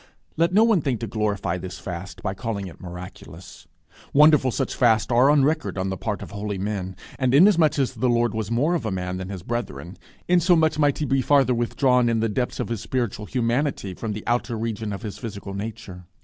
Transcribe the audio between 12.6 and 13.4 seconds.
his spiritual